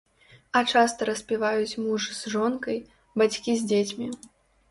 А 0.59 0.61
часта 0.75 1.07
распіваюць 1.09 1.79
муж 1.83 2.01
з 2.21 2.33
жонкай, 2.35 2.79
бацькі 3.23 3.51
з 3.61 3.69
дзецьмі. 3.73 4.07